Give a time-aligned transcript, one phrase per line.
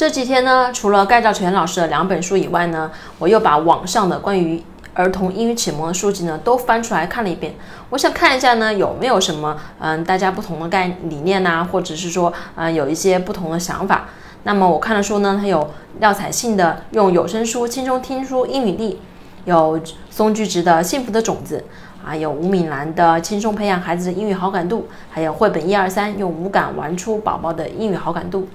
[0.00, 4.62] 这几天呢，除了盖兆全老师的两本书以外呢，我又把网上的关于
[4.94, 7.54] 儿童英语启蒙的书籍呢都翻出来看了一遍。
[7.90, 14.08] 我想看一下呢有没有什么嗯大家不同的概理念呐、或者是说嗯有一些不同的想法。
[14.44, 18.94] 那么我看的书呢，它有廖彩信的《用有声书轻松听书英语力》，
[19.44, 19.78] 有
[20.08, 21.62] 松居直的《幸福的种子》，
[22.08, 24.78] 啊，有吴敏兰的《轻松培养孩子的英语好感度》，
[25.10, 28.48] 还有绘本一二三，用五感玩出宝宝的英语好感度。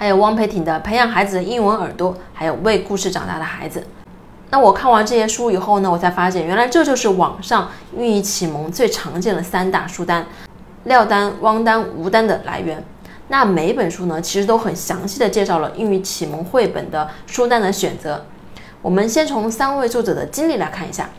[0.00, 3.80] 还有汪培挺的《培养孩子的英文耳朵》，还有《为故事长大的孩子》。
[4.48, 10.24] 那我看完这些书以后呢，我才发现，原来这就是网上英语启蒙最常见的三大书单，
[10.84, 12.82] 廖丹、汪丹、吴丹的来源。
[13.28, 18.24] 那每本书呢，其实都很详细的介绍了英语启蒙绘本的书单的选择。
[18.80, 21.10] 我们先从三位作者的经历来看一下。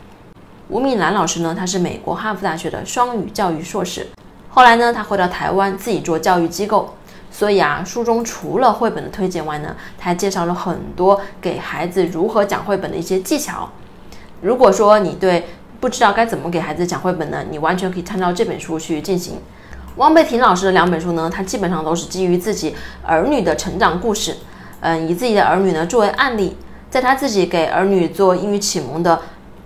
[0.68, 4.08] 吴敏兰老师呢，他是美国哈佛大学的双语教育硕士，
[4.48, 6.92] 后来呢，他回到台湾自己做教育机构。
[7.32, 13.70] 所以啊，书中除了绘本的推荐外呢，他还介绍了很多给孩子如何讲绘本的一些技巧。
[14.42, 15.46] 如果说你对
[15.80, 19.38] 不知道该怎么给孩子讲绘本呢，你完全可以参照这本书去进行。
[19.96, 24.36] 汪贝婷老师的两本书呢，他基本上都是基于自己儿女的成长故事，
[24.80, 26.56] 嗯，以自己的儿女呢作为案例，
[26.90, 29.18] 在他自己给儿女做英语启蒙的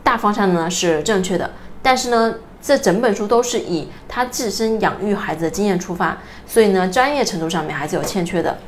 [0.05, 1.51] 大方向呢是正确的，
[1.83, 2.35] 但是呢。
[2.63, 8.59] 这整本书都是以他自身养育孩子的经验出发，所以呢，专业程度上面还是有欠缺的。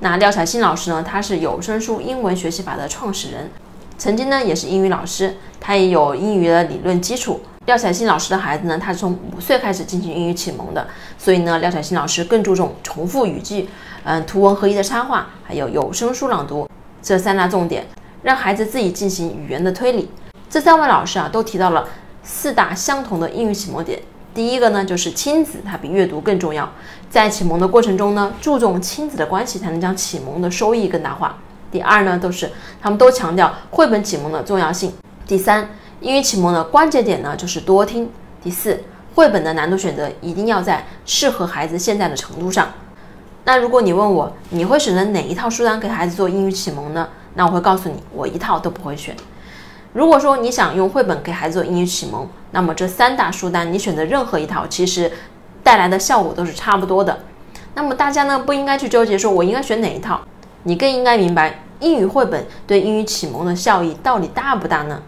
[0.00, 3.50] 那廖彩欣老师呢，他是有声书英文学习法的创始人，
[3.96, 7.40] 曾经呢也是英语老师，他也有英语的理论基础。
[7.64, 10.86] 廖彩欣老师的孩子呢，他是从五岁开始进行英语启蒙的，
[11.18, 13.68] 所以呢，廖彩欣老师更注重重复语句，
[14.04, 16.68] 嗯，图文合一的插画，还有有声书朗读
[17.02, 17.86] 这三大重点，
[18.22, 20.10] 让孩子自己进行语言的推理。
[20.50, 21.88] 这三位老师啊，都提到了。
[22.26, 24.00] 四大相同的英语启蒙点，
[24.34, 26.68] 第一个呢就是亲子，它比阅读更重要。
[27.08, 31.38] 在启蒙的过程中呢，注重亲子的关系，才能将启蒙的收益更大化。
[31.70, 32.50] 第二呢，都是
[32.82, 34.92] 他们都强调绘本启蒙的重要性。
[35.24, 38.10] 第三，英语启蒙的关键点呢就是多听。
[38.42, 38.82] 第四，
[39.14, 42.68] 绘本的难度选择一定要在适合孩子现在的程度上。
[43.44, 47.08] 那如果你问我，你会选择哪一套书单给孩子做英语启蒙呢？
[47.34, 49.16] 那我会告诉你，我一套都不会选。
[49.96, 55.10] 如果说你想用绘本给孩子做英语启蒙，那么这三大书单你选择任何一套，其实
[55.62, 57.18] 带来的效果都是差不多的。
[57.72, 60.20] 那么大家呢不应该去纠结说我应该选哪一套，
[60.64, 65.00] 你更应该明白英语绘本对英语启蒙的效益到底大不大呢？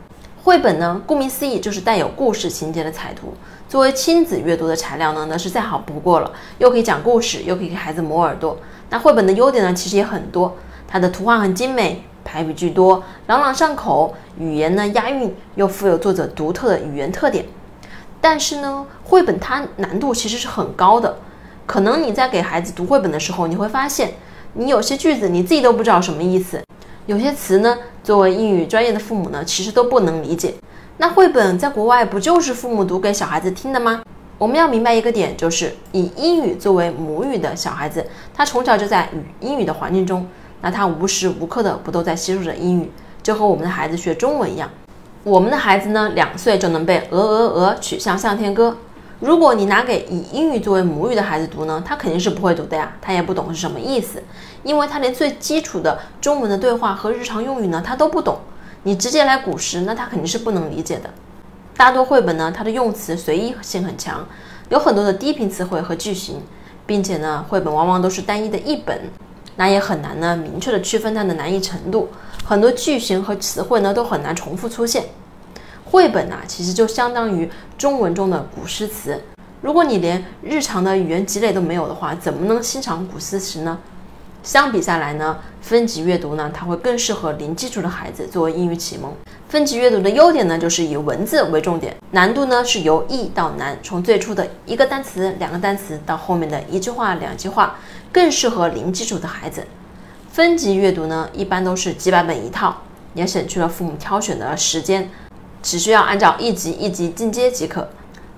[0.42, 3.34] 绘本呢，顾名思义就是带有故事情节的彩图，
[3.68, 8.56] 作为亲子阅读的材料呢，那是再好不过了，又可以讲故事，又可以给孩子磨耳朵。
[8.88, 10.56] 那绘本的优点呢，其实也很多，
[10.88, 12.02] 它的图画很精美。
[12.28, 17.42] 排比句多，朗朗上口，语言呢押韵，又富有作者独特的语言特点。
[18.20, 21.16] 但是呢，绘本它难度其实是很高的。
[21.64, 24.12] 可能你在给孩子读绘本的时候，你会发现，
[24.52, 26.62] 你有些句子你自己都不知道什么意思，
[27.06, 30.52] 有些词呢，作为英语专业的父母呢，其实都不能理解。
[30.98, 34.02] 那绘本在国外不就是父母读给小孩子听的吗？
[34.36, 40.26] 我们要明白一个点，就是以英语作为母语的小孩子，他从小就在语英语的环境中。
[40.60, 42.90] 那他无时无刻的不都在吸收着英语，
[43.22, 44.68] 就和我们的孩子学中文一样。
[45.24, 48.76] 我们的孩子呢，两岁就能背鹅鹅鹅，曲项向天歌。
[49.20, 54.22] 如果你拿给以英语作为母语的孩子读呢，他肯定是不会读的呀，他也不懂是什么意思，
[54.62, 58.38] 因为他连最基础的中文的对话和日常用语呢，他都不懂。
[58.84, 61.10] 你直接来古诗，那他肯定是不能理解的。
[61.76, 64.24] 大多绘本呢，它的用词随意性很强，
[64.68, 66.40] 有很多的低频词汇和句型，
[66.86, 69.00] 并且呢，绘本往往都是单一的译本。
[69.58, 72.08] 那也很难呢，明确的区分它的难易程度。
[72.44, 75.06] 很多句型和词汇呢，都很难重复出现。
[75.84, 79.20] 绘本啊，其实就相当于中文中的古诗词。
[79.60, 83.76] 如果你连日常的语言积累都没有的话，怎么能欣赏古诗词呢？
[84.44, 89.12] 相比下来呢，分级阅读呢，它会更适合零基础的孩子作为英语启蒙。
[89.48, 97.76] 分级阅读的优点呢，就是以文字为重点，难度呢是由易到难，从最初的一个单词、两个单词到后面的一句话、两句话。
[98.12, 99.66] 更适合零基础的孩子。
[100.30, 102.76] 分级阅读呢，一般都是几百本一套，
[103.14, 105.10] 也省去了父母挑选的时间，
[105.62, 107.88] 只需要按照一级一级进阶即可。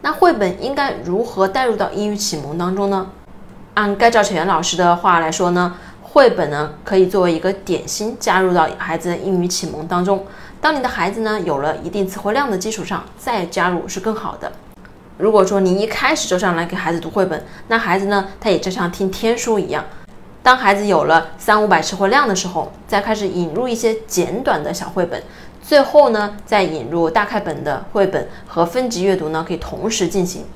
[0.02, 3.08] 那绘本应该如何带入到英语启蒙当中呢？
[3.74, 10.24] 按盖兆全老师的话来说呢，绘本呢可以作为一个点心加入到孩子的英语启蒙当中。
[10.60, 14.50] 当你的孩子呢有了一定词汇量的基础上，再加入是更好的。
[15.20, 19.84] 如果说你一开始就上来给孩子读绘本，那孩子呢，他也就像听天书一样。
[20.42, 25.22] 当孩子有了三五百词汇量的时候，再开始引入一些简短的小绘本，
[25.62, 30.46] 最后呢，再引入大开本的绘本和分级阅读呢，可以同时进行。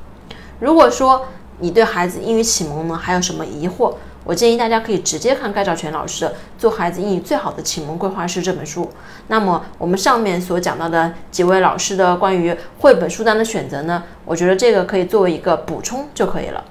[0.60, 1.26] 如果说
[1.58, 3.94] 你对孩子英语启蒙呢还有什么疑惑，
[4.24, 6.24] 我建议大家可以直接看盖兆全老师
[6.58, 8.90] 《做孩子英语最好的启蒙规划师》这本书。
[9.28, 16.64] 那么我们上面所讲到的几位老师的关于绘本书单的选择呢，我觉得这个可以作为一个补充就可以了。